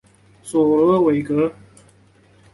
[0.41, 1.53] 佐洛韦格。